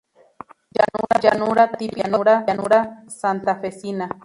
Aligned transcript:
Llanura, 1.21 1.73
típico 1.73 2.01
de 2.17 2.25
la 2.31 2.43
llanura 2.47 3.03
santafesina. 3.07 4.09